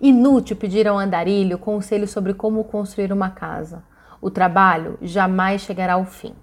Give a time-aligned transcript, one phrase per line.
[0.00, 3.82] Inútil pedir ao andarilho conselho sobre como construir uma casa.
[4.20, 6.34] O trabalho jamais chegará ao fim.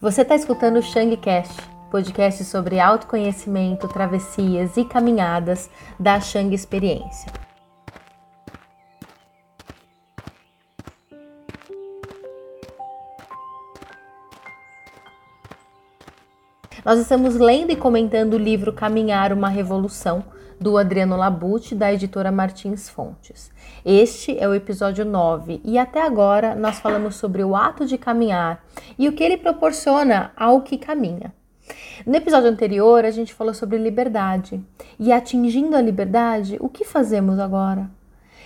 [0.00, 7.32] Você está escutando o Shangcast, podcast sobre autoconhecimento, travessias e caminhadas da Shang Experiência.
[16.84, 20.22] Nós estamos lendo e comentando o livro Caminhar uma Revolução,
[20.60, 23.50] do Adriano Labute, da editora Martins Fontes.
[23.84, 28.64] Este é o episódio 9 e até agora nós falamos sobre o ato de caminhar
[28.98, 31.32] e o que ele proporciona ao que caminha.
[32.06, 34.60] No episódio anterior, a gente falou sobre liberdade
[34.98, 37.90] e atingindo a liberdade, o que fazemos agora?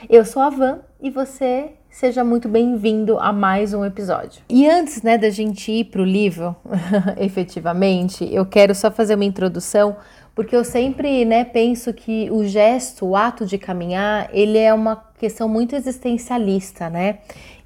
[0.09, 4.43] Eu sou a Van e você seja muito bem-vindo a mais um episódio.
[4.49, 6.57] E antes, né, da gente ir para o livro,
[7.19, 9.97] efetivamente, eu quero só fazer uma introdução,
[10.35, 14.97] porque eu sempre, né, penso que o gesto, o ato de caminhar, ele é uma
[15.19, 17.19] questão muito existencialista, né?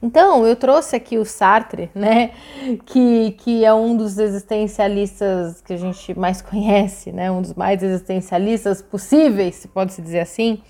[0.03, 2.33] Então, eu trouxe aqui o Sartre, né,
[2.85, 7.83] que, que é um dos existencialistas que a gente mais conhece, né, um dos mais
[7.83, 10.61] existencialistas possíveis, se pode se dizer assim,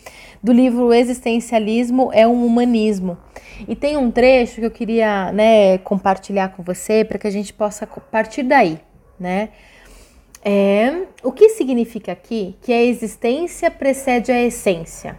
[0.43, 3.17] do livro Existencialismo é um Humanismo.
[3.67, 7.53] E tem um trecho que eu queria, né, compartilhar com você para que a gente
[7.53, 8.79] possa partir daí,
[9.19, 9.49] né?
[10.45, 15.19] É, o que significa aqui que a existência precede a essência?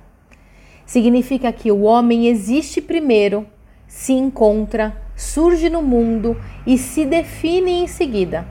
[0.85, 3.47] Significa que o homem existe primeiro
[3.87, 8.45] se encontra, surge no mundo e se define em seguida.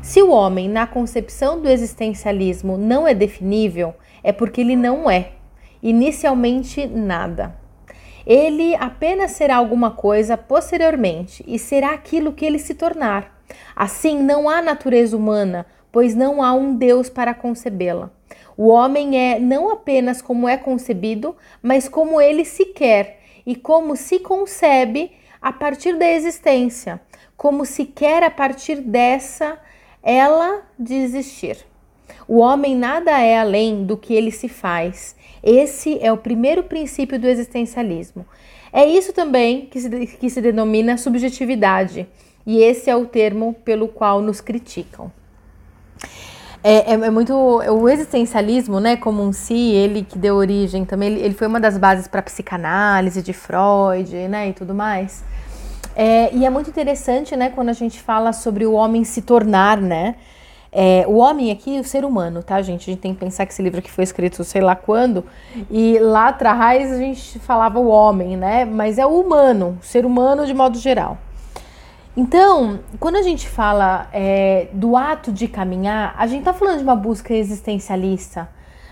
[0.00, 5.32] Se o homem, na concepção do existencialismo, não é definível, é porque ele não é,
[5.82, 7.56] inicialmente, nada.
[8.24, 13.42] Ele apenas será alguma coisa posteriormente e será aquilo que ele se tornar.
[13.74, 18.10] Assim, não há natureza humana, pois não há um Deus para concebê-la.
[18.56, 23.96] O homem é não apenas como é concebido, mas como ele se quer e como
[23.96, 27.00] se concebe a partir da existência,
[27.36, 29.58] como se quer a partir dessa
[30.02, 31.58] ela de existir.
[32.26, 35.14] O homem nada é além do que ele se faz.
[35.42, 38.26] Esse é o primeiro princípio do existencialismo.
[38.72, 42.06] É isso também que se, que se denomina subjetividade,
[42.44, 45.10] e esse é o termo pelo qual nos criticam.
[46.62, 47.32] É, é, é, muito.
[47.32, 51.60] O existencialismo, né, como um si, ele que deu origem também, ele, ele foi uma
[51.60, 55.22] das bases para a psicanálise de Freud, né, e tudo mais.
[55.94, 59.80] É, e é muito interessante, né, quando a gente fala sobre o homem se tornar,
[59.80, 60.16] né?
[60.72, 62.90] É, o homem aqui, o ser humano, tá, gente?
[62.90, 65.24] A gente tem que pensar que esse livro aqui foi escrito sei lá quando,
[65.70, 68.64] e lá atrás a gente falava o homem, né?
[68.64, 71.16] Mas é o humano, o ser humano de modo geral.
[72.16, 76.82] Então, quando a gente fala é, do ato de caminhar, a gente está falando de
[76.82, 78.48] uma busca existencialista,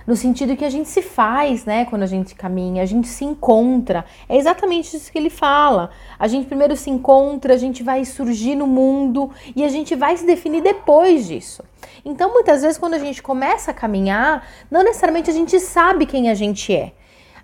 [0.06, 3.24] no sentido que a gente se faz, né, quando a gente caminha, a gente se
[3.24, 4.04] encontra.
[4.28, 5.88] É exatamente isso que ele fala.
[6.18, 10.14] A gente primeiro se encontra, a gente vai surgir no mundo e a gente vai
[10.18, 11.64] se definir depois disso.
[12.04, 16.28] Então, muitas vezes, quando a gente começa a caminhar, não necessariamente a gente sabe quem
[16.28, 16.92] a gente é.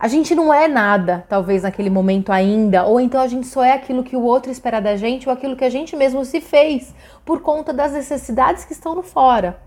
[0.01, 3.75] A gente não é nada, talvez naquele momento ainda, ou então a gente só é
[3.75, 6.95] aquilo que o outro espera da gente ou aquilo que a gente mesmo se fez
[7.23, 9.61] por conta das necessidades que estão no fora.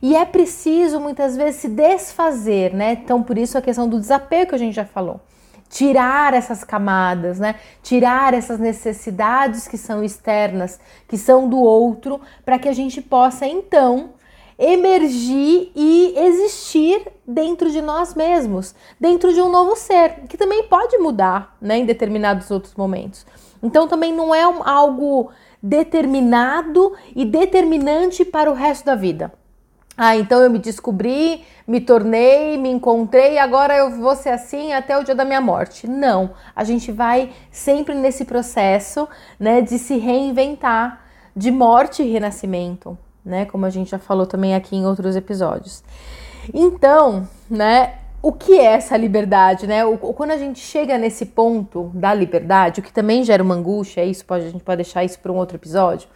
[0.00, 2.92] E é preciso muitas vezes se desfazer, né?
[2.92, 5.20] Então, por isso a questão do desapego que a gente já falou.
[5.68, 7.56] Tirar essas camadas, né?
[7.82, 13.46] Tirar essas necessidades que são externas, que são do outro, para que a gente possa
[13.46, 14.14] então
[14.58, 20.98] emergir e existir dentro de nós mesmos, dentro de um novo ser, que também pode
[20.98, 23.24] mudar né, em determinados outros momentos.
[23.62, 25.30] Então também não é um, algo
[25.62, 29.32] determinado e determinante para o resto da vida.
[29.96, 34.96] Ah, então eu me descobri, me tornei, me encontrei, agora eu vou ser assim até
[34.96, 35.88] o dia da minha morte.
[35.88, 39.08] Não, a gente vai sempre nesse processo,
[39.38, 41.04] né, de se reinventar,
[41.34, 42.96] de morte e renascimento
[43.28, 43.44] né?
[43.44, 45.84] Como a gente já falou também aqui em outros episódios.
[46.52, 47.94] Então, né?
[48.20, 49.84] O que é essa liberdade, né?
[49.84, 54.04] O, quando a gente chega nesse ponto da liberdade, o que também gera uma angústia,
[54.04, 56.08] isso pode, a gente pode deixar isso para um outro episódio,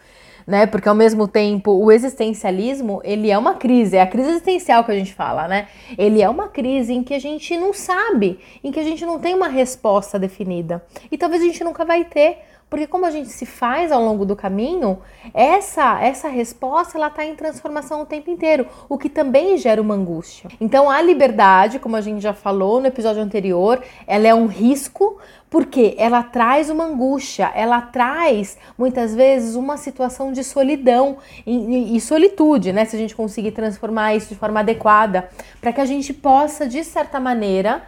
[0.44, 0.66] né?
[0.66, 4.90] Porque ao mesmo tempo o existencialismo, ele é uma crise, é a crise existencial que
[4.90, 5.68] a gente fala, né?
[5.96, 9.20] Ele é uma crise em que a gente não sabe, em que a gente não
[9.20, 10.84] tem uma resposta definida.
[11.08, 12.38] E talvez a gente nunca vai ter,
[12.72, 14.98] porque como a gente se faz ao longo do caminho,
[15.34, 19.92] essa essa resposta ela está em transformação o tempo inteiro, o que também gera uma
[19.92, 20.48] angústia.
[20.58, 25.18] Então a liberdade, como a gente já falou no episódio anterior, ela é um risco
[25.50, 32.00] porque ela traz uma angústia, ela traz muitas vezes uma situação de solidão e, e,
[32.00, 32.86] solitude, né?
[32.86, 35.28] Se a gente conseguir transformar isso de forma adequada,
[35.60, 37.82] para que a gente possa, de certa maneira,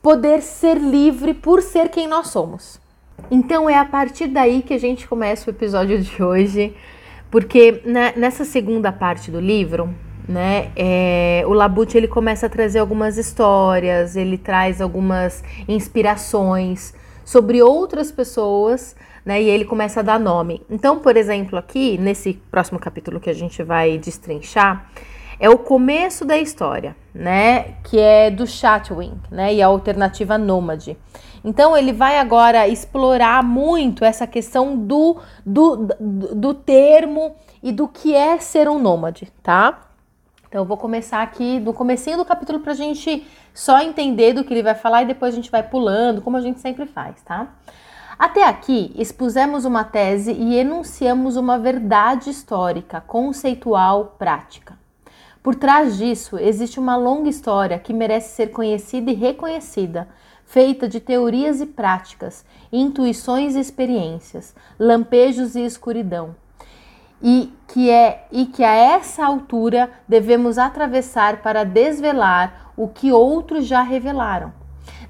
[0.00, 2.78] poder ser livre por ser quem nós somos.
[3.30, 6.74] Então é a partir daí que a gente começa o episódio de hoje,
[7.30, 7.82] porque
[8.16, 9.94] nessa segunda parte do livro,
[10.28, 16.94] né, é, o Labute ele começa a trazer algumas histórias, ele traz algumas inspirações
[17.24, 20.62] sobre outras pessoas, né, e ele começa a dar nome.
[20.70, 24.90] Então, por exemplo, aqui nesse próximo capítulo que a gente vai destrinchar,
[25.40, 27.76] é o começo da história, né?
[27.84, 29.54] Que é do Chatwin, né?
[29.54, 30.98] E a alternativa nômade.
[31.42, 35.88] Então ele vai agora explorar muito essa questão do, do,
[36.34, 39.80] do, termo e do que é ser um nômade, tá?
[40.46, 44.44] Então eu vou começar aqui do comecinho do capítulo para a gente só entender do
[44.44, 47.22] que ele vai falar e depois a gente vai pulando, como a gente sempre faz,
[47.22, 47.48] tá?
[48.18, 54.79] Até aqui, expusemos uma tese e enunciamos uma verdade histórica, conceitual, prática.
[55.42, 60.06] Por trás disso, existe uma longa história que merece ser conhecida e reconhecida,
[60.44, 66.36] feita de teorias e práticas, intuições e experiências, lampejos e escuridão.
[67.22, 73.66] E que é e que a essa altura devemos atravessar para desvelar o que outros
[73.66, 74.59] já revelaram.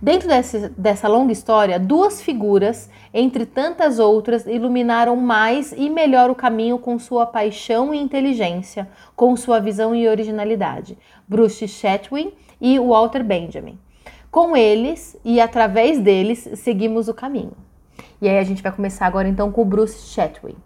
[0.00, 6.34] Dentro desse, dessa longa história, duas figuras, entre tantas outras, iluminaram mais e melhor o
[6.34, 10.96] caminho com sua paixão e inteligência, com sua visão e originalidade:
[11.28, 13.78] Bruce Chatwin e Walter Benjamin.
[14.30, 17.52] Com eles e através deles seguimos o caminho.
[18.22, 20.56] E aí a gente vai começar agora então com o Bruce Chatwin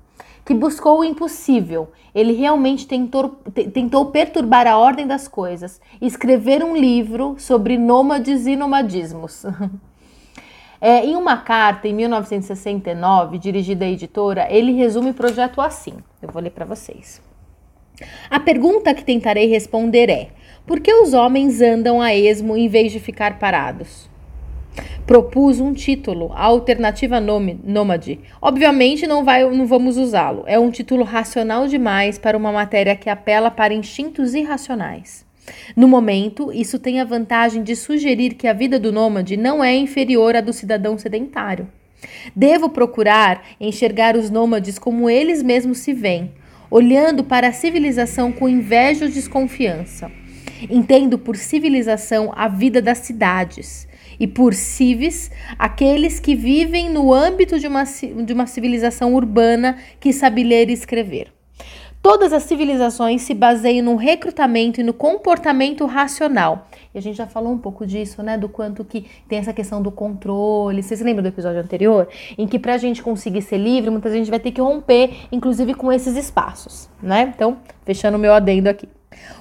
[0.44, 1.90] que buscou o impossível.
[2.14, 3.30] Ele realmente tentou,
[3.72, 9.44] tentou perturbar a ordem das coisas escrever um livro sobre nômades e nomadismos.
[10.80, 15.94] É, em uma carta em 1969, dirigida à editora, ele resume o projeto assim.
[16.20, 17.22] Eu vou ler para vocês.
[18.28, 20.28] A pergunta que tentarei responder é:
[20.66, 24.10] por que os homens andam a esmo em vez de ficar parados?
[25.06, 28.20] Propus um título, a alternativa nômade.
[28.40, 30.44] Obviamente não, vai, não vamos usá-lo.
[30.46, 35.24] É um título racional demais para uma matéria que apela para instintos irracionais.
[35.76, 39.74] No momento, isso tem a vantagem de sugerir que a vida do nômade não é
[39.74, 41.68] inferior à do cidadão sedentário.
[42.34, 46.32] Devo procurar enxergar os nômades como eles mesmos se veem,
[46.70, 50.10] olhando para a civilização com inveja ou desconfiança.
[50.70, 53.86] Entendo por civilização a vida das cidades
[54.18, 60.12] e por civis, aqueles que vivem no âmbito de uma, de uma civilização urbana que
[60.12, 61.34] sabe ler e escrever.
[62.04, 66.68] Todas as civilizações se baseiam no recrutamento e no comportamento racional.
[66.94, 68.36] E a gente já falou um pouco disso, né?
[68.36, 70.82] Do quanto que tem essa questão do controle.
[70.82, 72.06] Vocês lembram do episódio anterior?
[72.36, 75.14] Em que pra gente conseguir ser livre, muitas vezes a gente vai ter que romper,
[75.32, 77.32] inclusive com esses espaços, né?
[77.34, 77.56] Então,
[77.86, 78.86] fechando o meu adendo aqui.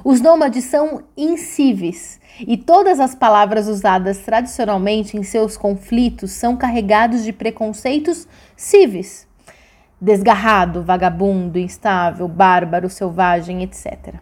[0.02, 7.24] Os nômades são incíveis e todas as palavras usadas tradicionalmente em seus conflitos são carregados
[7.24, 9.28] de preconceitos civis.
[10.02, 14.16] Desgarrado, vagabundo, instável, bárbaro, selvagem, etc.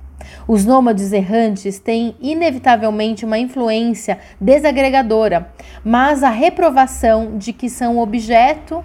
[0.47, 5.49] Os nômades errantes têm inevitavelmente uma influência desagregadora,
[5.83, 8.83] mas a reprovação de que são objeto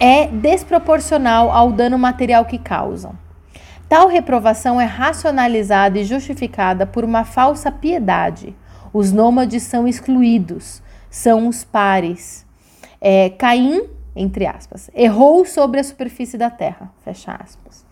[0.00, 3.27] é desproporcional ao dano material que causam.
[3.88, 8.54] Tal reprovação é racionalizada e justificada por uma falsa piedade.
[8.92, 12.46] Os nômades são excluídos, são os pares.
[13.00, 17.86] É, Caim, entre aspas, errou sobre a superfície da terra, fecha aspas.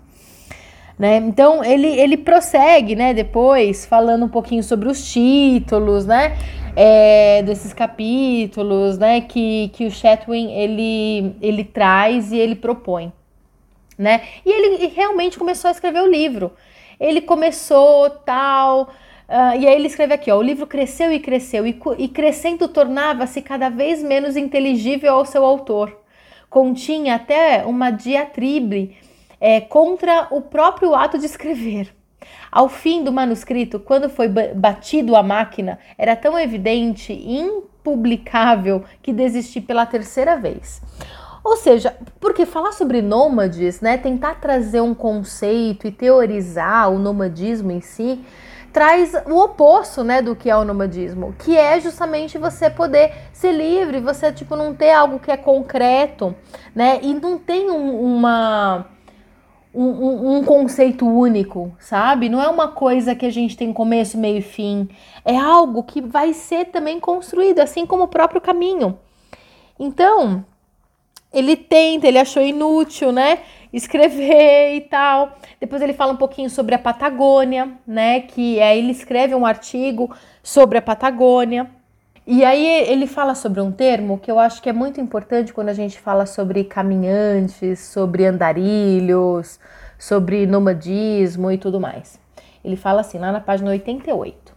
[0.98, 1.16] Né?
[1.16, 6.36] Então ele, ele prossegue, né, depois falando um pouquinho sobre os títulos, né,
[6.74, 13.12] é, desses capítulos, né, que, que o Chatwin ele, ele traz e ele propõe
[13.98, 14.22] né?
[14.44, 16.52] E ele realmente começou a escrever o livro.
[16.98, 18.90] Ele começou tal.
[19.28, 22.68] Uh, e aí ele escreve aqui, ó, o livro cresceu e cresceu, e, e crescendo
[22.68, 26.00] tornava-se cada vez menos inteligível ao seu autor.
[26.48, 28.96] Continha até uma diatribe
[29.40, 31.92] é, contra o próprio ato de escrever.
[32.50, 39.12] Ao fim do manuscrito, quando foi batido a máquina, era tão evidente e impublicável que
[39.12, 40.80] desisti pela terceira vez.
[41.46, 47.70] Ou seja, porque falar sobre nômades, né, tentar trazer um conceito e teorizar o nomadismo
[47.70, 48.20] em si,
[48.72, 53.52] traz o oposto, né, do que é o nomadismo, que é justamente você poder ser
[53.52, 56.34] livre, você tipo não ter algo que é concreto,
[56.74, 58.86] né, e não tem um, uma
[59.72, 62.28] um, um, conceito único, sabe?
[62.28, 64.88] Não é uma coisa que a gente tem começo, meio e fim.
[65.24, 68.98] É algo que vai ser também construído, assim como o próprio caminho.
[69.78, 70.44] Então,
[71.32, 73.40] ele tenta, ele achou inútil, né?
[73.72, 75.36] Escrever e tal.
[75.60, 78.20] Depois ele fala um pouquinho sobre a Patagônia, né?
[78.20, 81.70] Que aí ele escreve um artigo sobre a Patagônia.
[82.26, 85.68] E aí ele fala sobre um termo que eu acho que é muito importante quando
[85.68, 89.60] a gente fala sobre caminhantes, sobre andarilhos,
[89.96, 92.18] sobre nomadismo e tudo mais.
[92.64, 94.56] Ele fala assim, lá na página 88.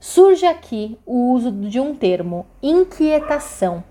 [0.00, 3.84] Surge aqui o uso de um termo, inquietação,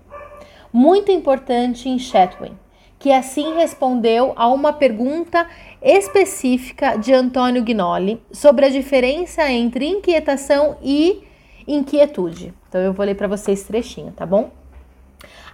[0.76, 2.52] muito importante em Chatwin,
[2.98, 5.48] que assim respondeu a uma pergunta
[5.80, 11.22] específica de Antônio Gnoli sobre a diferença entre inquietação e
[11.66, 12.52] inquietude.
[12.68, 14.50] Então eu vou ler para vocês trechinho, tá bom?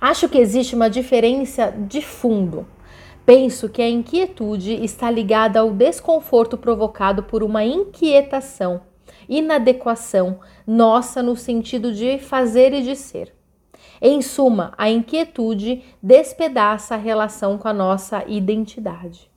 [0.00, 2.66] Acho que existe uma diferença de fundo.
[3.24, 8.80] Penso que a inquietude está ligada ao desconforto provocado por uma inquietação,
[9.28, 13.32] inadequação nossa no sentido de fazer e de ser.
[14.02, 19.30] Em suma, a inquietude despedaça a relação com a nossa identidade.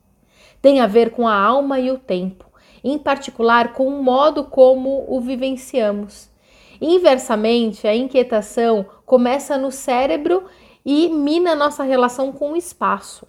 [0.61, 2.45] Tem a ver com a alma e o tempo,
[2.83, 6.33] em particular com o modo como o vivenciamos
[6.81, 10.43] Inversamente, a inquietação começa no cérebro
[10.85, 13.27] e mina nossa relação com o espaço,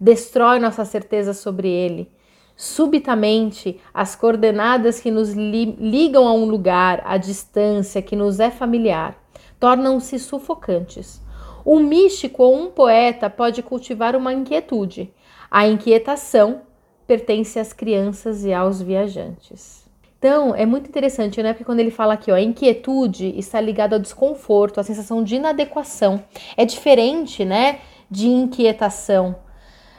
[0.00, 2.10] destrói nossa certeza sobre ele.
[2.56, 8.50] Subitamente, as coordenadas que nos li ligam a um lugar, a distância que nos é
[8.50, 9.14] familiar,
[9.58, 11.22] tornam-se sufocantes.
[11.64, 15.12] Um místico ou um poeta pode cultivar uma inquietude.
[15.50, 16.62] A inquietação
[17.06, 19.86] pertence às crianças e aos viajantes.
[20.18, 21.52] Então, é muito interessante, né?
[21.52, 25.36] Porque quando ele fala aqui, ó, a inquietude está ligada ao desconforto, à sensação de
[25.36, 26.22] inadequação.
[26.56, 29.36] É diferente, né, de inquietação.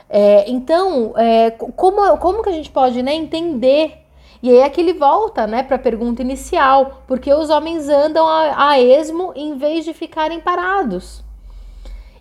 [0.10, 4.07] É, então, é, como, como que a gente pode né, entender?
[4.48, 8.70] E aí aqui ele volta né, para a pergunta inicial, porque os homens andam a,
[8.70, 11.22] a esmo em vez de ficarem parados.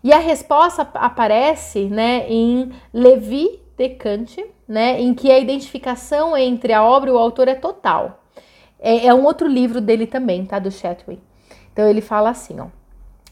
[0.02, 6.72] E a resposta aparece né, em Levi de Kant, né, em que a identificação entre
[6.72, 8.24] a obra e o autor é total.
[8.80, 10.58] É, é um outro livro dele também, tá?
[10.58, 11.20] Do Chatwin.
[11.72, 12.66] Então ele fala assim, ó.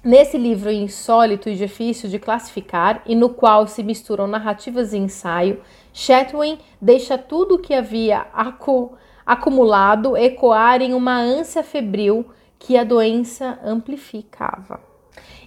[0.05, 5.63] Nesse livro insólito e difícil de classificar, e no qual se misturam narrativas e ensaio,
[5.95, 8.93] Chatwin deixa tudo o que havia acu
[9.25, 12.27] acumulado ecoar em uma ânsia febril
[12.59, 14.79] que a doença amplificava.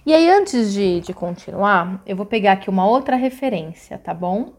[0.04, 4.57] E aí, antes de, de continuar, eu vou pegar aqui uma outra referência, tá bom?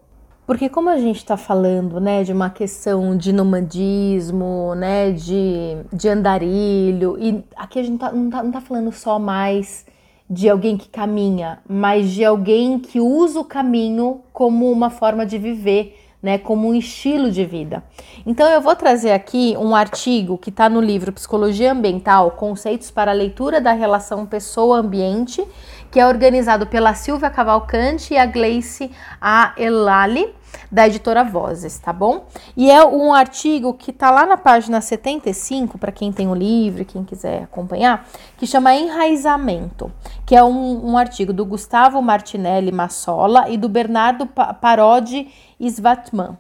[0.50, 6.10] Porque como a gente está falando, né, de uma questão de nomadismo, né, de, de
[6.10, 9.86] andarilho, e aqui a gente tá, não, está não tá falando só mais
[10.28, 15.38] de alguém que caminha, mas de alguém que usa o caminho como uma forma de
[15.38, 17.84] viver, né, como um estilo de vida.
[18.26, 23.12] Então eu vou trazer aqui um artigo que está no livro Psicologia Ambiental, Conceitos para
[23.12, 25.46] a Leitura da Relação Pessoa-Ambiente,
[25.90, 29.54] que é organizado pela Silvia Cavalcante e a Gleice A.
[29.58, 30.34] Elali,
[30.72, 32.26] da editora Vozes, tá bom?
[32.56, 36.86] E é um artigo que tá lá na página 75, para quem tem o livro,
[36.86, 38.08] quem quiser acompanhar,
[38.38, 39.92] que chama Enraizamento,
[40.26, 45.28] que é um, um artigo do Gustavo Martinelli Massola e do Bernardo Parodi
[45.60, 46.38] Svatman.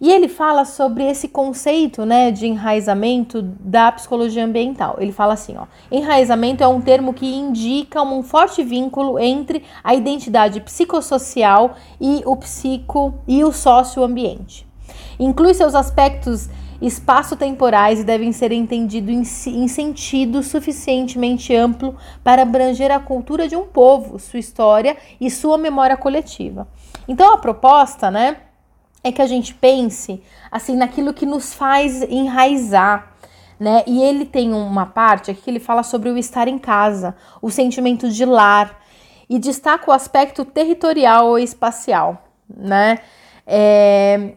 [0.00, 4.96] E ele fala sobre esse conceito né, de enraizamento da psicologia ambiental.
[4.98, 9.94] Ele fala assim: ó, enraizamento é um termo que indica um forte vínculo entre a
[9.94, 14.66] identidade psicossocial e o psico e o socioambiente.
[15.18, 16.48] Inclui seus aspectos
[16.80, 21.94] espaço-temporais e devem ser entendidos em, em sentido suficientemente amplo
[22.24, 26.66] para abranger a cultura de um povo, sua história e sua memória coletiva.
[27.12, 28.38] Então a proposta, né?
[29.04, 33.12] é que a gente pense assim naquilo que nos faz enraizar,
[33.58, 33.82] né?
[33.86, 37.50] E ele tem uma parte aqui que ele fala sobre o estar em casa, o
[37.50, 38.80] sentimento de lar
[39.28, 42.98] e destaca o aspecto territorial ou espacial, né?
[43.46, 44.34] É,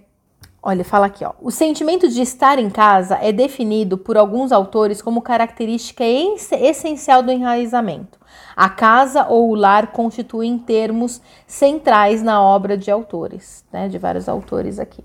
[0.67, 1.33] Olha, fala aqui, ó.
[1.39, 7.31] O sentimento de estar em casa é definido por alguns autores como característica essencial do
[7.31, 8.17] enraizamento.
[8.55, 14.27] A casa ou o lar constituem termos centrais na obra de autores, né, de vários
[14.27, 15.03] autores aqui.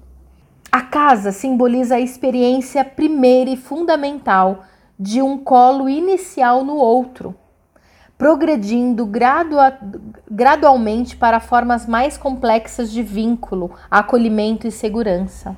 [0.72, 4.64] A casa simboliza a experiência primeira e fundamental
[4.98, 7.34] de um colo inicial no outro,
[8.20, 9.78] progredindo gradua
[10.30, 15.56] gradualmente para formas mais complexas de vínculo, acolhimento e segurança.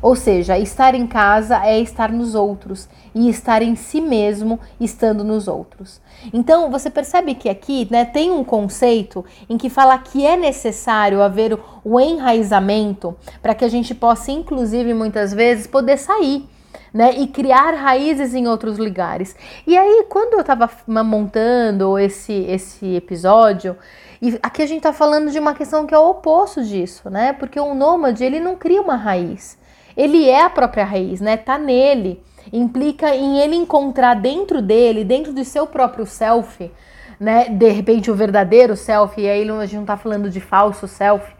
[0.00, 5.24] Ou seja, estar em casa é estar nos outros e estar em si mesmo estando
[5.24, 6.00] nos outros.
[6.32, 11.20] Então, você percebe que aqui né, tem um conceito em que fala que é necessário
[11.20, 16.48] haver o enraizamento para que a gente possa, inclusive, muitas vezes, poder sair
[16.94, 17.12] né?
[17.18, 19.34] E criar raízes em outros lugares.
[19.66, 23.76] E aí, quando eu estava montando esse, esse episódio,
[24.22, 27.32] e aqui a gente está falando de uma questão que é o oposto disso, né?
[27.32, 29.58] Porque um nômade, ele não cria uma raiz.
[29.96, 31.36] Ele é a própria raiz, né?
[31.36, 32.22] Tá nele.
[32.52, 36.70] implica em ele encontrar dentro dele, dentro do seu próprio self,
[37.18, 37.48] né?
[37.48, 41.33] De repente o verdadeiro self, e aí a gente não tá falando de falso self,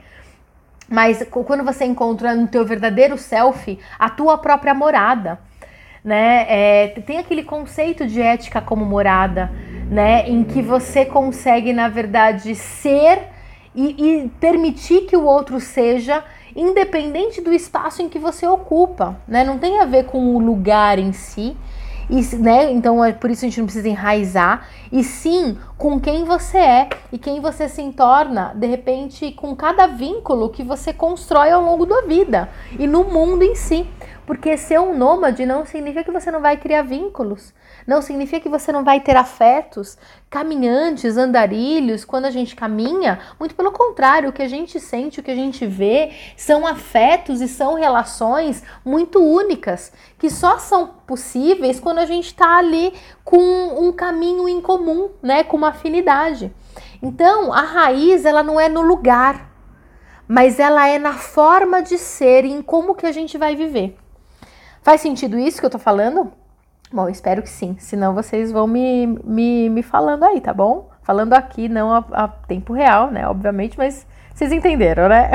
[0.88, 5.38] mas quando você encontra no teu verdadeiro self a tua própria morada,
[6.05, 6.45] né?
[6.49, 9.50] É, tem aquele conceito de ética como morada,
[9.91, 10.29] né?
[10.29, 13.23] Em que você consegue, na verdade, ser
[13.75, 16.23] e, e permitir que o outro seja
[16.55, 19.43] independente do espaço em que você ocupa, né?
[19.45, 21.57] Não tem a ver com o lugar em si,
[22.09, 22.73] e, né?
[22.73, 26.89] Então é por isso a gente não precisa enraizar, e sim com quem você é
[27.13, 31.87] e quem você se torna, de repente, com cada vínculo que você constrói ao longo
[31.87, 33.87] da vida e no mundo em si.
[34.26, 37.52] Porque ser um nômade não significa que você não vai criar vínculos,
[37.87, 39.99] não significa que você não vai ter afetos,
[40.31, 42.07] caminhantes, andarilhos.
[42.07, 45.35] Quando a gente caminha, muito pelo contrário, o que a gente sente, o que a
[45.35, 52.07] gente vê, são afetos e são relações muito únicas, que só são possíveis quando a
[52.07, 53.38] gente está ali com
[53.78, 56.50] um caminho em comum, né, com uma afinidade.
[57.02, 59.50] Então, a raiz, ela não é no lugar,
[60.26, 63.99] mas ela é na forma de ser e em como que a gente vai viver.
[64.85, 66.31] Faz sentido isso que eu tô falando?
[66.93, 67.75] Bom, espero que sim.
[67.79, 70.91] Senão vocês vão me, me, me falando aí, tá bom?
[71.03, 73.26] Falando aqui, não a, a tempo real, né?
[73.26, 75.31] Obviamente, mas vocês entenderam, né?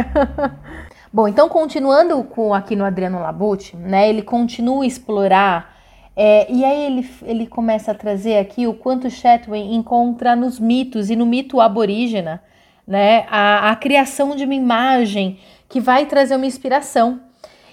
[1.11, 4.07] bom, então continuando com aqui no Adriano Labute, né?
[4.07, 5.75] Ele continua a explorar
[6.15, 11.09] é, e aí ele, ele começa a trazer aqui o quanto Chatwin encontra nos mitos
[11.09, 12.39] e no mito aborígena,
[12.85, 13.25] né?
[13.27, 17.27] A, a criação de uma imagem que vai trazer uma inspiração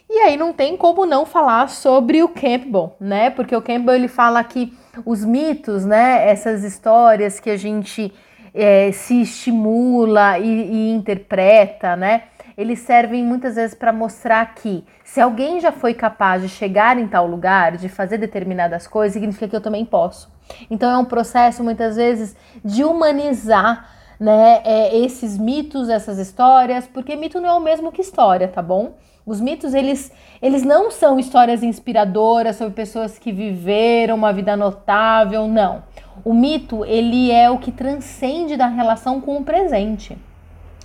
[0.09, 3.31] e aí não tem como não falar sobre o Campbell, né?
[3.31, 4.73] Porque o Campbell ele fala que
[5.05, 6.29] os mitos, né?
[6.29, 8.13] Essas histórias que a gente
[8.55, 12.25] é, se estimula e, e interpreta, né?
[12.57, 17.07] Eles servem muitas vezes para mostrar que se alguém já foi capaz de chegar em
[17.07, 20.33] tal lugar, de fazer determinadas coisas, significa que eu também posso.
[20.71, 22.35] Então é um processo muitas vezes
[22.65, 28.01] de humanizar né, é, esses mitos, essas histórias, porque mito não é o mesmo que
[28.01, 28.95] história, tá bom?
[29.27, 35.49] Os mitos, eles, eles não são histórias inspiradoras sobre pessoas que viveram uma vida notável,
[35.49, 35.83] não.
[36.25, 40.17] O mito, ele é o que transcende da relação com o presente,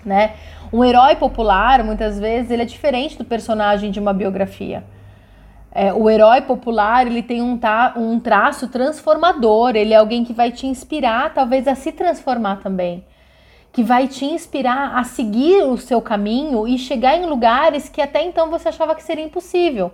[0.03, 0.33] né?
[0.73, 4.83] Um herói popular, muitas vezes, ele é diferente do personagem de uma biografia.
[5.71, 10.33] É, o herói popular, ele tem um, ta, um traço transformador, ele é alguém que
[10.33, 13.03] vai te inspirar, talvez, a se transformar também
[13.71, 18.23] que vai te inspirar a seguir o seu caminho e chegar em lugares que até
[18.23, 19.91] então você achava que seria impossível.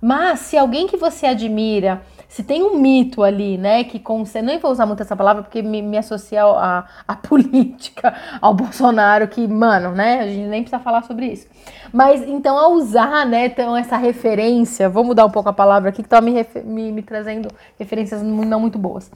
[0.00, 4.40] Mas se alguém que você admira, se tem um mito ali, né, que com você
[4.40, 9.26] nem vou usar muito essa palavra porque me, me associa a, a política, ao Bolsonaro,
[9.26, 11.48] que, mano, né, a gente nem precisa falar sobre isso.
[11.92, 16.02] Mas então, ao usar, né, então essa referência, vou mudar um pouco a palavra aqui
[16.02, 19.10] que tá me, me, me trazendo referências não muito boas,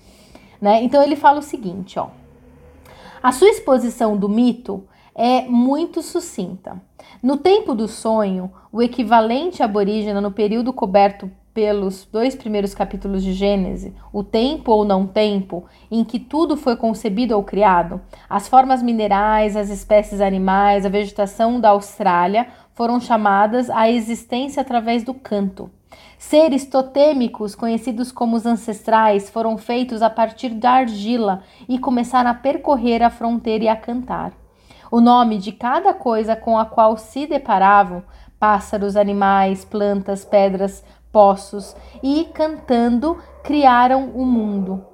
[0.60, 0.82] né?
[0.82, 2.08] Então ele fala o seguinte, ó.
[3.22, 4.82] A sua exposição do mito
[5.14, 6.82] é muito sucinta.
[7.22, 13.32] No tempo do sonho, o equivalente aborígena no período coberto pelos dois primeiros capítulos de
[13.32, 18.82] Gênesis, o tempo ou não tempo, em que tudo foi concebido ou criado, as formas
[18.82, 25.70] minerais, as espécies animais, a vegetação da Austrália foram chamadas à existência através do canto.
[26.22, 32.34] Seres totêmicos, conhecidos como os ancestrais, foram feitos a partir da argila e começaram a
[32.34, 34.32] percorrer a fronteira e a cantar.
[34.88, 38.04] O nome de cada coisa com a qual se deparavam
[38.38, 44.91] pássaros, animais, plantas, pedras, poços e, cantando, criaram o mundo.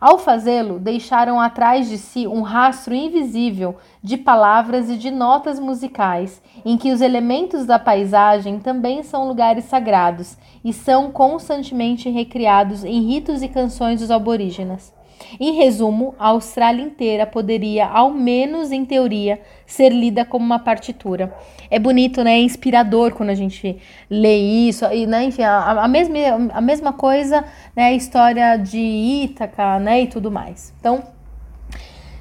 [0.00, 6.40] Ao fazê-lo, deixaram atrás de si um rastro invisível de palavras e de notas musicais,
[6.64, 13.02] em que os elementos da paisagem também são lugares sagrados e são constantemente recriados em
[13.08, 14.96] ritos e canções dos aborígenes.
[15.38, 21.34] Em resumo, a Austrália inteira poderia, ao menos em teoria, ser lida como uma partitura.
[21.70, 22.32] É bonito, né?
[22.32, 23.76] É inspirador quando a gente
[24.08, 24.84] lê isso.
[24.86, 26.16] E, né, enfim, a, a, mesma,
[26.52, 27.44] a mesma coisa,
[27.76, 27.86] né?
[27.86, 30.02] A história de Ítaca, né?
[30.02, 30.72] E tudo mais.
[30.80, 31.02] Então,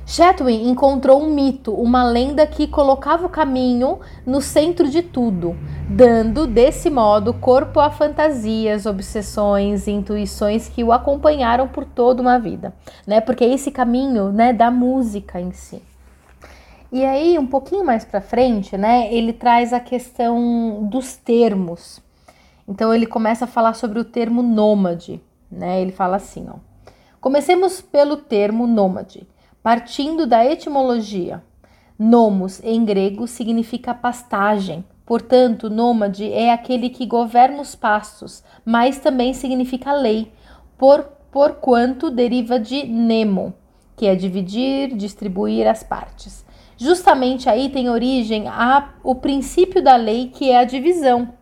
[0.10, 5.54] Chatwin encontrou um mito, uma lenda que colocava o caminho no centro de tudo,
[5.89, 12.74] dando desse modo corpo a fantasias, obsessões intuições que o acompanharam por toda uma vida,
[13.06, 13.20] né?
[13.20, 15.84] Porque esse caminho, né, da música em si.
[16.89, 22.02] E aí, um pouquinho mais para frente, né, ele traz a questão dos termos.
[22.65, 25.82] Então ele começa a falar sobre o termo nômade, né?
[25.82, 26.56] Ele fala assim, ó:
[27.20, 29.28] Comecemos pelo termo nômade
[29.67, 31.43] Partindo da etimologia,
[31.99, 39.34] nomos em grego significa pastagem, portanto, nômade é aquele que governa os pastos, mas também
[39.34, 40.32] significa lei,
[40.77, 43.53] por, por quanto deriva de nemo,
[43.97, 46.45] que é dividir, distribuir as partes.
[46.77, 51.34] Justamente aí tem origem a, o princípio da lei, que é a divisão.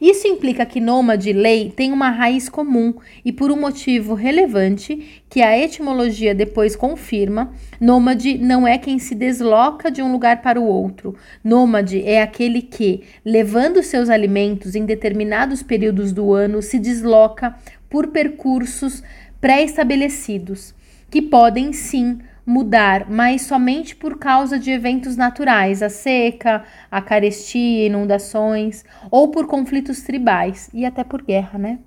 [0.00, 2.94] Isso implica que nômade lei tem uma raiz comum
[3.24, 9.14] e por um motivo relevante que a etimologia depois confirma, nômade não é quem se
[9.14, 11.14] desloca de um lugar para o outro.
[11.42, 17.54] Nômade é aquele que, levando seus alimentos em determinados períodos do ano, se desloca
[17.88, 19.02] por percursos
[19.40, 20.74] pré-estabelecidos,
[21.10, 27.86] que podem sim mudar, mas somente por causa de eventos naturais, a seca, a carestia,
[27.86, 31.78] inundações, ou por conflitos tribais e até por guerra, né?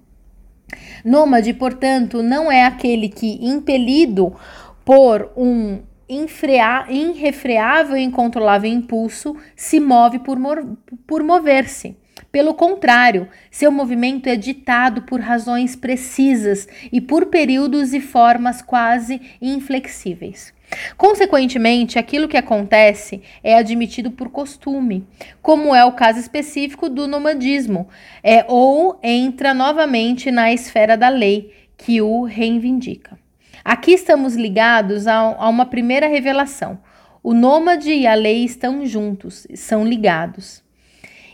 [1.06, 4.36] Nômade, portanto, não é aquele que, impelido
[4.84, 10.38] por um irrefreável e incontrolável impulso, se move por,
[11.06, 11.98] por mover-se.
[12.32, 19.22] Pelo contrário, seu movimento é ditado por razões precisas e por períodos e formas quase
[19.42, 20.54] inflexíveis.
[20.98, 25.08] Consequentemente, aquilo que acontece é admitido por costume,
[25.42, 27.88] como é o caso específico do nomadismo,
[28.22, 33.18] é, ou entra novamente na esfera da lei, que o reivindica.
[33.64, 36.80] Aqui estamos ligados a, a uma primeira revelação.
[37.24, 40.67] O nômade e a lei estão juntos, são ligados.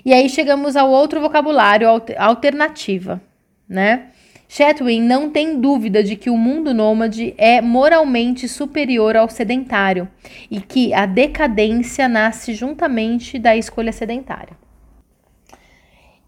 [0.06, 1.88] E aí chegamos ao outro vocabulário,
[2.18, 3.22] alternativa,
[3.68, 4.10] né?
[4.50, 10.08] Chatwin não tem dúvida de que o mundo nômade é moralmente superior ao sedentário
[10.52, 14.56] e que a decadência nasce juntamente da escolha sedentária.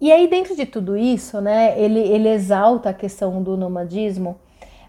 [0.02, 4.40] E aí, dentro de tudo isso, né, ele, ele exalta a questão do nomadismo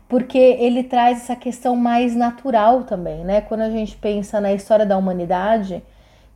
[0.09, 3.41] porque ele traz essa questão mais natural também, né?
[3.41, 5.83] Quando a gente pensa na história da humanidade,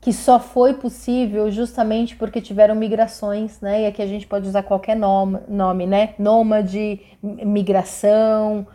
[0.00, 3.82] que só foi possível justamente porque tiveram migrações, né?
[3.82, 6.14] E aqui a gente pode usar qualquer nome, nome né?
[6.18, 8.66] Nômade, migração.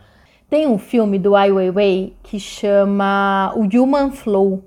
[0.48, 4.62] Tem um filme do Ai Weiwei que chama O Human Flow.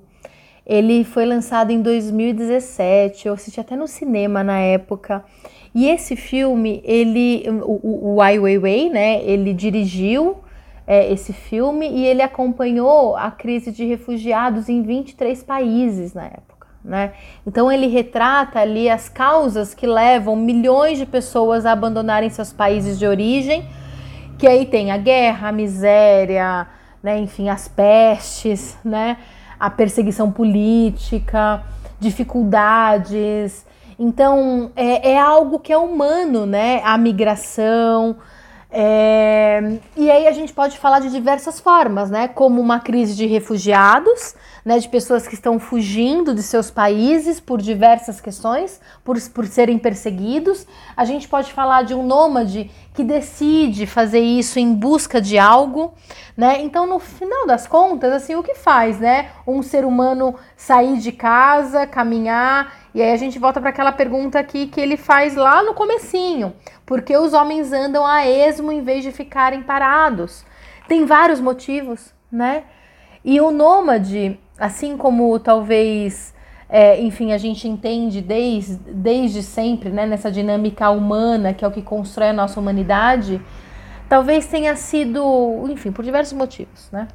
[0.65, 5.23] Ele foi lançado em 2017, eu assisti até no cinema na época.
[5.73, 9.23] E esse filme, ele, o, o Ai Weiwei, né?
[9.23, 10.37] Ele dirigiu
[10.89, 16.49] é, esse filme e ele acompanhou a crise de refugiados em 23 países na época
[16.83, 17.13] né?
[17.45, 22.97] Então ele retrata ali as causas que levam milhões de pessoas a abandonarem seus países
[22.97, 23.67] de origem,
[24.37, 26.67] que aí tem a guerra, a miséria,
[27.03, 27.19] né?
[27.19, 29.17] enfim, as pestes, né?
[29.59, 31.61] A perseguição política,
[31.99, 33.65] dificuldades.
[33.97, 36.81] Então é, é algo que é humano, né?
[36.85, 38.15] A migração,
[38.71, 42.27] é, e aí a gente pode falar de diversas formas, né?
[42.27, 44.35] Como uma crise de refugiados,
[44.69, 44.77] né?
[44.77, 50.67] De pessoas que estão fugindo de seus países por diversas questões, por, por serem perseguidos.
[50.95, 55.95] A gente pode falar de um nômade que decide fazer isso em busca de algo,
[56.37, 56.61] né?
[56.61, 59.31] Então, no final das contas, assim, o que faz, né?
[59.47, 64.37] Um ser humano sair de casa, caminhar e aí a gente volta para aquela pergunta
[64.37, 66.53] aqui que ele faz lá no comecinho.
[66.85, 70.45] Por que os homens andam a esmo em vez de ficarem parados?
[70.87, 72.65] Tem vários motivos, né?
[73.23, 76.33] E o nômade, assim como talvez,
[76.67, 81.71] é, enfim, a gente entende desde, desde sempre, né, nessa dinâmica humana, que é o
[81.71, 83.41] que constrói a nossa humanidade,
[84.07, 87.07] talvez tenha sido, enfim, por diversos motivos, né?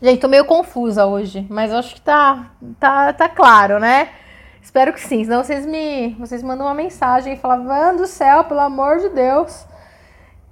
[0.00, 4.08] Gente, tô meio confusa hoje, mas acho que tá, tá, tá claro, né?
[4.60, 6.16] Espero que sim, senão vocês me.
[6.18, 9.64] Vocês mandam uma mensagem e falam, Van do céu, pelo amor de Deus.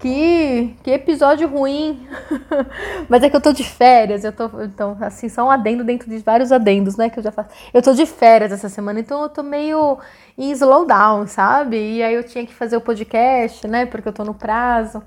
[0.00, 2.08] Que, que episódio ruim.
[3.06, 4.46] Mas é que eu tô de férias, eu tô.
[4.62, 7.10] Então, assim, só um adendo dentro de vários adendos, né?
[7.10, 7.50] Que eu já faço.
[7.72, 9.98] Eu tô de férias essa semana, então eu tô meio
[10.38, 11.76] em slowdown, sabe?
[11.76, 13.84] E aí eu tinha que fazer o podcast, né?
[13.84, 15.02] Porque eu tô no prazo.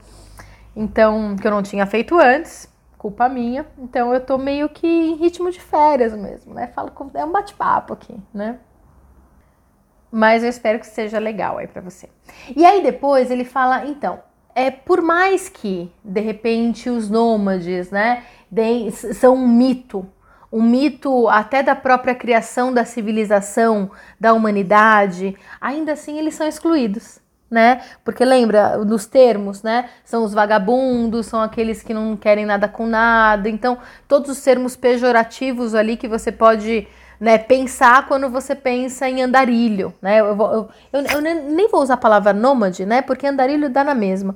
[0.75, 3.65] Então, que eu não tinha feito antes, culpa minha.
[3.79, 6.67] Então eu tô meio que em ritmo de férias mesmo, né?
[6.67, 8.60] Falo, é um bate-papo aqui, né?
[10.15, 12.08] mas eu espero que seja legal aí para você.
[12.56, 14.19] E aí depois ele fala, então,
[14.56, 20.08] é por mais que de repente os nômades, né, de, são um mito,
[20.52, 23.89] um mito até da própria criação da civilização,
[24.20, 27.22] da humanidade, ainda assim eles são excluídos.
[27.50, 27.84] Né?
[28.04, 29.88] Porque lembra dos termos, né?
[30.04, 33.48] São os vagabundos, são aqueles que não querem nada com nada.
[33.48, 36.88] Então, todos os termos pejorativos ali que você pode
[37.19, 40.19] né, pensar quando você pensa em andarilho, né?
[40.19, 43.02] Eu, eu, eu, eu, nem vou usar a palavra nômade, né?
[43.02, 44.36] Porque andarilho dá na mesma.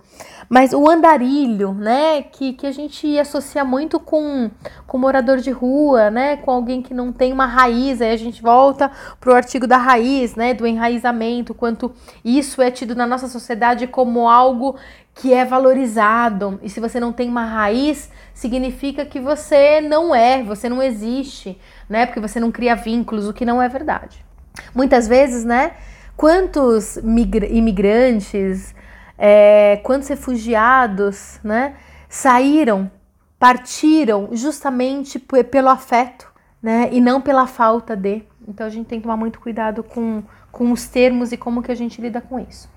[0.50, 4.50] Mas o andarilho, né, que, que a gente associa muito com,
[4.86, 8.42] com morador de rua, né, com alguém que não tem uma raiz, aí a gente
[8.42, 11.92] volta para o artigo da raiz, né, do enraizamento, quanto
[12.24, 14.78] isso é tido na nossa sociedade como algo
[15.13, 16.60] que é valorizado.
[16.62, 21.60] E se você não tem uma raiz, significa que você não é, você não existe,
[21.89, 24.26] né, porque você não cria vínculos, o que não é verdade.
[24.73, 25.73] Muitas vezes, né,
[26.15, 28.76] quantos imigrantes
[29.17, 31.76] é, quantos refugiados né,
[32.08, 32.91] saíram,
[33.39, 38.23] partiram justamente pelo afeto né, e não pela falta de.
[38.47, 41.71] Então a gente tem que tomar muito cuidado com, com os termos e como que
[41.71, 42.69] a gente lida com isso.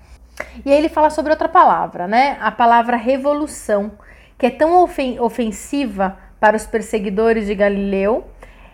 [0.65, 2.37] E aí ele fala sobre outra palavra, né?
[2.41, 3.91] A palavra revolução,
[4.37, 4.83] que é tão
[5.19, 8.25] ofensiva para os perseguidores de Galileu,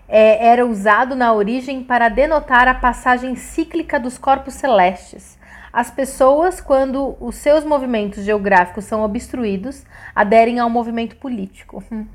[0.08, 5.38] é, era usado na origem para denotar a passagem cíclica dos corpos celestes
[5.78, 11.84] as pessoas, quando os seus movimentos geográficos são obstruídos, aderem ao movimento político.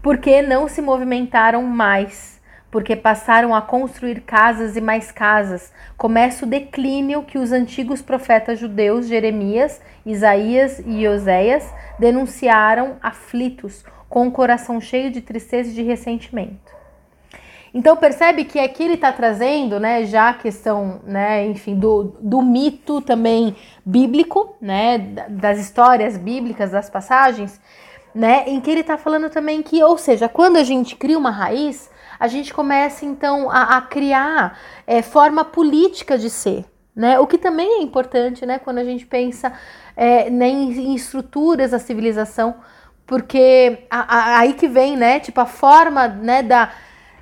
[0.00, 5.72] Porque não se movimentaram mais, porque passaram a construir casas e mais casas.
[5.96, 14.28] Começa o declínio que os antigos profetas judeus Jeremias, Isaías e Oséias denunciaram aflitos, com
[14.28, 16.79] o coração cheio de tristeza e de ressentimento.
[17.72, 22.42] Então percebe que aqui ele está trazendo, né, já a questão, né, enfim, do, do
[22.42, 23.54] mito também
[23.84, 27.60] bíblico, né, das histórias bíblicas, das passagens,
[28.12, 31.30] né, em que ele está falando também que, ou seja, quando a gente cria uma
[31.30, 37.26] raiz, a gente começa então a, a criar é, forma política de ser, né, o
[37.26, 39.52] que também é importante, né, quando a gente pensa
[39.96, 42.56] é, né, em, em estruturas da civilização,
[43.06, 46.70] porque a, a, aí que vem, né, tipo a forma, né, da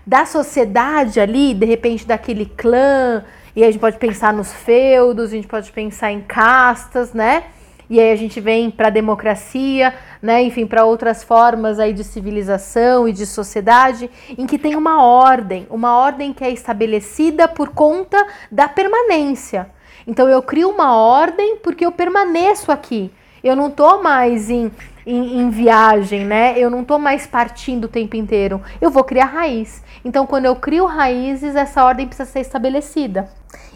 [0.09, 3.23] da sociedade ali, de repente daquele clã,
[3.55, 7.45] e a gente pode pensar nos feudos, a gente pode pensar em castas, né?
[7.91, 10.43] E aí a gente vem para a democracia, né?
[10.43, 15.67] Enfim, para outras formas aí de civilização e de sociedade, em que tem uma ordem,
[15.69, 19.71] uma ordem que é estabelecida por conta da permanência.
[20.07, 23.13] Então eu crio uma ordem porque eu permaneço aqui.
[23.45, 24.73] Eu não tô mais em
[25.09, 26.59] em, em, viagem, né?
[26.59, 28.61] Eu não tô mais partindo o tempo inteiro.
[28.81, 29.83] Eu vou criar raiz.
[30.05, 33.29] Então, quando eu crio raízes, essa ordem precisa ser estabelecida.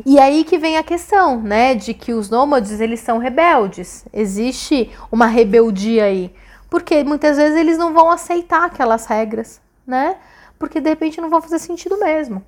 [0.04, 4.04] E aí que vem a questão, né, de que os nômades eles são rebeldes.
[4.12, 6.34] Existe uma rebeldia aí,
[6.68, 10.16] porque muitas vezes eles não vão aceitar aquelas regras, né?
[10.58, 12.44] Porque de repente não vão fazer sentido mesmo.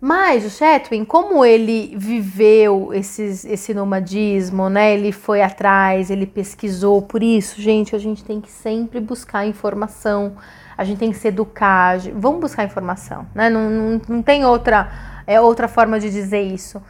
[0.00, 4.94] Mas o Chetwin, como ele viveu esses, esse nomadismo, né?
[4.94, 7.00] Ele foi atrás, ele pesquisou.
[7.00, 10.36] Por isso, gente, a gente tem que sempre buscar informação.
[10.76, 11.98] A gente tem que se educar.
[12.14, 13.48] Vamos buscar informação, né?
[13.48, 14.90] Não, não, não tem outra,
[15.26, 16.82] é, outra forma de dizer isso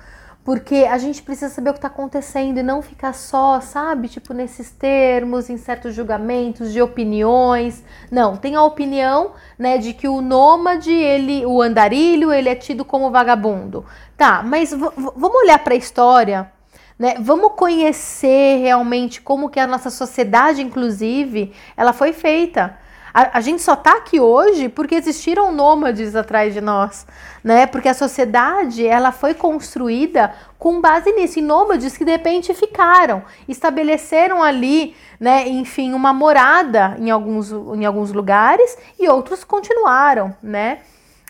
[0.46, 4.32] porque a gente precisa saber o que está acontecendo e não ficar só, sabe, tipo
[4.32, 7.82] nesses termos, em certos julgamentos de opiniões.
[8.12, 12.84] Não, tem a opinião, né, de que o nômade, ele, o andarilho, ele é tido
[12.84, 13.84] como vagabundo.
[14.16, 16.48] Tá, mas vamos olhar para a história,
[16.96, 17.16] né?
[17.18, 22.78] Vamos conhecer realmente como que a nossa sociedade, inclusive, ela foi feita.
[23.16, 27.06] A, a gente só está aqui hoje porque existiram nômades atrás de nós,
[27.42, 27.64] né?
[27.64, 33.24] Porque a sociedade ela foi construída com base nisso, em nômades que de repente ficaram,
[33.48, 35.48] estabeleceram ali, né?
[35.48, 40.80] Enfim, uma morada em alguns, em alguns lugares e outros continuaram, né?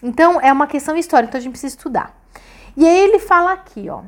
[0.03, 2.21] Então é uma questão histórica, então a gente precisa estudar.
[2.77, 4.01] E aí ele fala aqui, ó.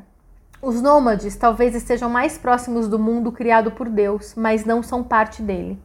[0.60, 5.42] Os nômades talvez estejam mais próximos do mundo criado por Deus, mas não são parte
[5.42, 5.78] dele.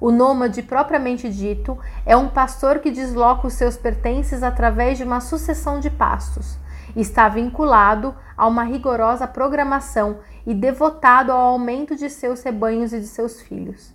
[0.00, 5.20] O nômade propriamente dito é um pastor que desloca os seus pertences através de uma
[5.20, 6.56] sucessão de pastos.
[6.94, 13.06] Está vinculado a uma rigorosa programação e devotado ao aumento de seus rebanhos e de
[13.06, 13.92] seus filhos.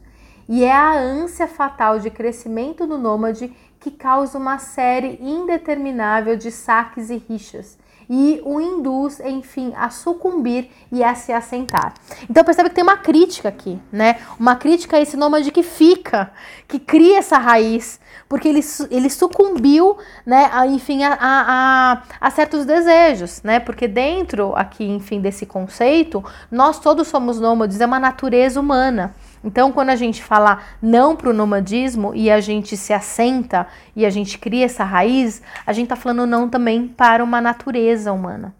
[0.48, 6.52] E é a ânsia fatal de crescimento do nômade que causa uma série indeterminável de
[6.52, 7.78] saques e rixas,
[8.15, 11.95] e o induz, enfim, a sucumbir e a se assentar.
[12.30, 14.17] Então percebe que tem uma crítica aqui, né?
[14.39, 16.32] Uma crítica a esse nômade que fica,
[16.67, 17.99] que cria essa raiz,
[18.30, 19.97] porque ele, ele sucumbiu,
[20.28, 23.60] né, a, enfim, a, a, a, certos desejos, né?
[23.60, 29.15] Porque dentro aqui, enfim, desse conceito, nós todos somos nômades, é uma natureza humana.
[29.43, 34.06] Então, quando a gente fala não para o nomadismo e a gente se assenta e
[34.06, 38.56] a gente cria essa raiz, a gente está falando não também para uma natureza humana.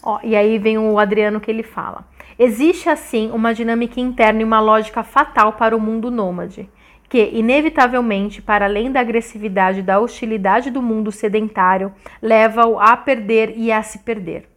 [0.00, 2.04] Ó, e aí vem o Adriano que ele fala.
[2.38, 6.68] Existe assim uma dinâmica interna e uma lógica fatal para o mundo nômade,
[7.08, 13.54] que, inevitavelmente, para além da agressividade e da hostilidade do mundo sedentário, leva-o a perder
[13.56, 14.53] e a se perder.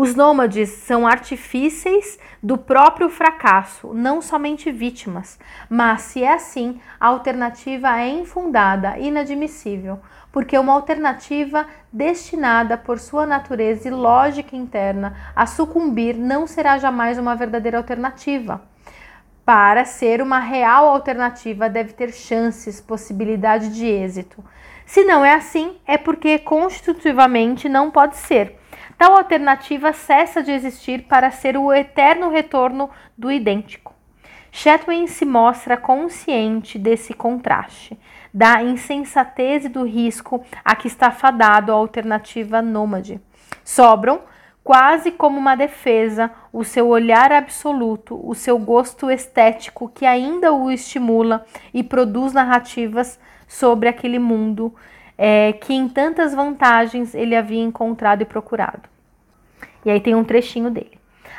[0.00, 5.40] Os nômades são artifíceis do próprio fracasso, não somente vítimas.
[5.68, 9.98] Mas, se é assim, a alternativa é infundada, inadmissível,
[10.30, 17.18] porque uma alternativa destinada por sua natureza e lógica interna a sucumbir não será jamais
[17.18, 18.62] uma verdadeira alternativa.
[19.44, 24.44] Para ser uma real alternativa, deve ter chances, possibilidade de êxito.
[24.86, 28.57] Se não é assim, é porque constitutivamente não pode ser.
[28.98, 33.94] Tal alternativa cessa de existir para ser o eterno retorno do idêntico.
[34.50, 37.96] Chatwin se mostra consciente desse contraste,
[38.34, 43.20] da insensatez e do risco a que está fadado a alternativa nômade.
[43.62, 44.22] Sobram,
[44.64, 50.72] quase como uma defesa, o seu olhar absoluto, o seu gosto estético que ainda o
[50.72, 54.74] estimula e produz narrativas sobre aquele mundo
[55.18, 58.88] é, que em tantas vantagens ele havia encontrado e procurado.
[59.84, 60.96] E aí tem um trechinho dele.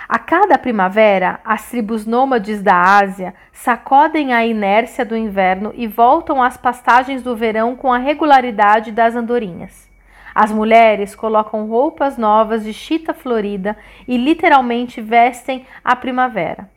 [0.08, 6.42] A cada primavera, as tribos nômades da Ásia sacodem a inércia do inverno e voltam
[6.42, 9.88] às pastagens do verão com a regularidade das andorinhas.
[10.34, 16.70] As mulheres colocam roupas novas de chita florida e literalmente vestem a primavera.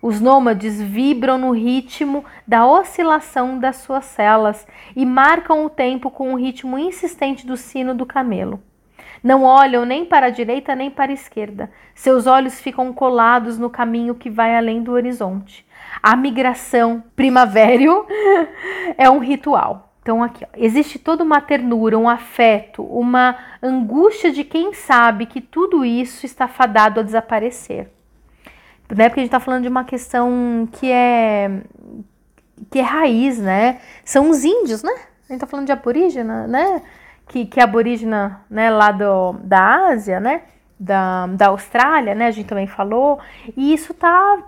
[0.00, 6.32] Os nômades vibram no ritmo da oscilação das suas celas e marcam o tempo com
[6.32, 8.62] o ritmo insistente do sino do camelo.
[9.22, 11.70] Não olham nem para a direita nem para a esquerda.
[11.94, 15.66] Seus olhos ficam colados no caminho que vai além do horizonte.
[16.00, 18.06] A migração primavério
[18.96, 19.92] é um ritual.
[20.00, 25.40] Então, aqui, ó, existe toda uma ternura, um afeto, uma angústia de quem sabe que
[25.40, 27.90] tudo isso está fadado a desaparecer
[28.94, 29.08] né?
[29.08, 31.62] Porque a gente está falando de uma questão que é
[32.70, 33.80] que é raiz, né?
[34.04, 34.92] São os índios, né?
[34.92, 36.82] A gente está falando de aborígena, né?
[37.26, 38.70] Que, que é aborígena, né?
[38.70, 40.42] Lá do, da Ásia, né?
[40.78, 42.26] Da, da Austrália, né?
[42.26, 43.20] A gente também falou.
[43.56, 44.38] E isso tá,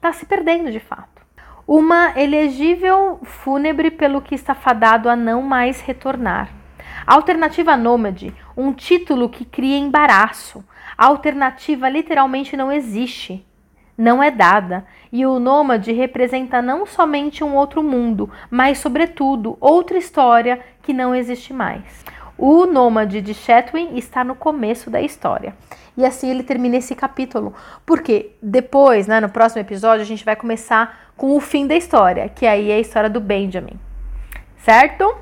[0.00, 1.20] tá se perdendo de fato.
[1.66, 6.50] Uma elegível fúnebre pelo que está fadado a não mais retornar.
[7.06, 10.64] Alternativa nômade, um título que cria embaraço.
[10.98, 13.46] A alternativa literalmente não existe
[14.00, 19.98] não é dada, e o nômade representa não somente um outro mundo, mas, sobretudo, outra
[19.98, 21.82] história que não existe mais.
[22.38, 25.54] O nômade de Chetwin está no começo da história.
[25.98, 27.52] E assim ele termina esse capítulo,
[27.84, 32.26] porque depois, né, no próximo episódio, a gente vai começar com o fim da história,
[32.30, 33.78] que aí é a história do Benjamin.
[34.56, 35.14] Certo?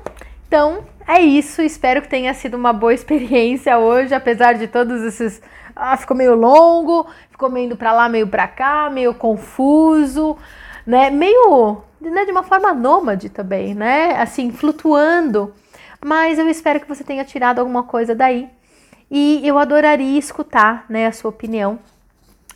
[0.47, 1.61] Então, é isso.
[1.61, 5.41] Espero que tenha sido uma boa experiência hoje, apesar de todos esses
[5.79, 10.37] ah, ficou meio longo, ficou meio indo para lá, meio para cá, meio confuso,
[10.85, 11.09] né?
[11.09, 14.19] Meio, né, de uma forma nômade também, né?
[14.21, 15.53] Assim, flutuando.
[16.03, 18.49] Mas eu espero que você tenha tirado alguma coisa daí.
[19.09, 21.79] E eu adoraria escutar, né, a sua opinião.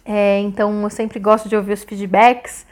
[0.05, 2.65] É, então, eu sempre gosto de ouvir os feedbacks.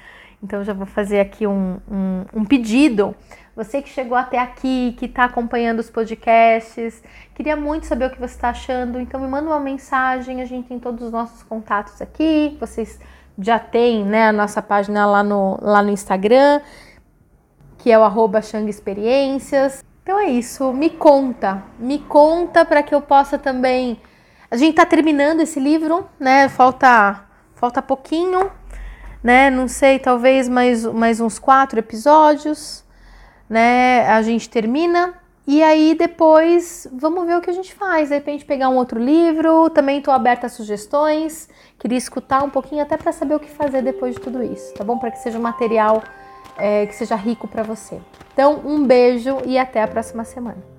[0.43, 3.15] Então, já vou fazer aqui um, um, um pedido
[3.63, 7.04] você que chegou até aqui, que está acompanhando os podcasts,
[7.36, 9.00] queria muito saber o que você está achando.
[9.00, 12.58] Então me manda uma mensagem, a gente tem todos os nossos contatos aqui.
[12.60, 13.00] Vocês
[13.38, 16.60] já têm né, a nossa página lá no, lá no Instagram,
[17.78, 19.86] que é o arroba Experiências.
[20.02, 24.02] Então é isso, me conta, me conta para que eu possa também.
[24.50, 26.50] A gente está terminando esse livro, né?
[26.50, 28.50] Falta, falta pouquinho,
[29.24, 29.52] né?
[29.52, 32.84] Não sei, talvez mais, mais uns quatro episódios
[33.51, 34.07] né?
[34.07, 35.13] A gente termina
[35.45, 38.07] e aí depois vamos ver o que a gente faz.
[38.07, 39.69] De repente pegar um outro livro.
[39.69, 41.49] Também estou aberta a sugestões.
[41.77, 44.85] Queria escutar um pouquinho até para saber o que fazer depois de tudo isso, tá
[44.85, 44.97] bom?
[44.97, 46.01] Para que seja um material
[46.57, 47.99] é, que seja rico para você.
[48.31, 50.70] Então, um beijo e até a próxima semana.